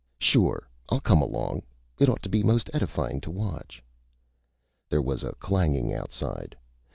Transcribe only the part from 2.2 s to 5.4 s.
to be most edifyin' to watch!" There was a